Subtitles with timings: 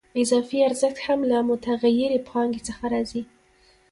[0.23, 3.21] اضافي ارزښت هم له متغیرې پانګې څخه راځي